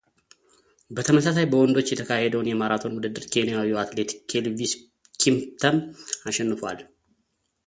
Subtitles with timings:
[0.97, 4.73] በተመሳሳይ በወንዶች የተካሄደውን የማራቶን ውድድር ኬንያዊው አትሌት ኬልቪስ
[5.23, 5.79] ኪፕተም
[6.31, 6.81] አሸንፏል፡፡